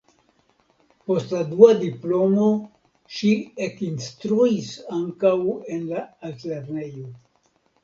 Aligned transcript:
Post 1.09 1.33
la 1.35 1.41
dua 1.51 1.75
diplomo 1.81 2.47
ŝi 3.19 3.35
ekinstruis 3.67 4.73
ankaŭ 4.99 5.37
en 5.77 5.87
la 5.93 6.03
altlernejo. 6.33 7.09